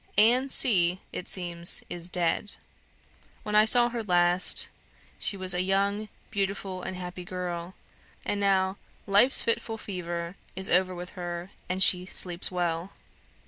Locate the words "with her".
10.95-11.51